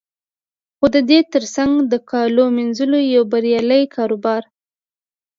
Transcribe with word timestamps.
خو 0.77 0.85
د 0.95 0.97
دې 1.09 1.19
تر 1.33 1.43
څنګ 1.55 1.73
د 1.91 1.93
کالو 2.11 2.45
مینځلو 2.55 2.99
یو 3.15 3.23
بریالی 3.31 3.83
کاروبار 3.95 4.41